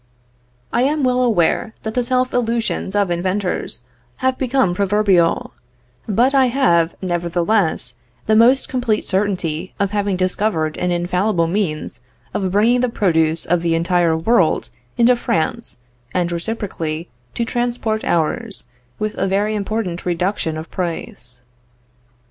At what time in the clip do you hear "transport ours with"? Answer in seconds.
17.45-19.13